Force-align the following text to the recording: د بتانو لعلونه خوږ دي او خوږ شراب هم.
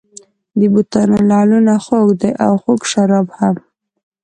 د 0.59 0.61
بتانو 0.73 1.17
لعلونه 1.29 1.73
خوږ 1.85 2.07
دي 2.21 2.31
او 2.45 2.53
خوږ 2.61 2.81
شراب 2.91 3.27
هم. 3.39 3.55